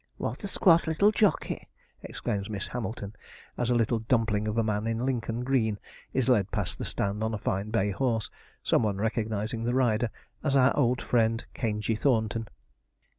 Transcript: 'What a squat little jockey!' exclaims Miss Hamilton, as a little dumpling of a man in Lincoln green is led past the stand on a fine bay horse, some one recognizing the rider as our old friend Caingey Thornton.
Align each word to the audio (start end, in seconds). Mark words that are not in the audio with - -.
'What 0.17 0.43
a 0.43 0.47
squat 0.47 0.87
little 0.87 1.11
jockey!' 1.11 1.67
exclaims 2.01 2.49
Miss 2.49 2.65
Hamilton, 2.65 3.15
as 3.55 3.69
a 3.69 3.75
little 3.75 3.99
dumpling 3.99 4.47
of 4.47 4.57
a 4.57 4.63
man 4.63 4.87
in 4.87 5.05
Lincoln 5.05 5.43
green 5.43 5.77
is 6.11 6.27
led 6.27 6.49
past 6.49 6.79
the 6.79 6.85
stand 6.85 7.23
on 7.23 7.35
a 7.35 7.37
fine 7.37 7.69
bay 7.69 7.91
horse, 7.91 8.31
some 8.63 8.81
one 8.81 8.97
recognizing 8.97 9.63
the 9.63 9.75
rider 9.75 10.09
as 10.43 10.55
our 10.55 10.75
old 10.75 11.03
friend 11.03 11.45
Caingey 11.53 11.93
Thornton. 11.95 12.47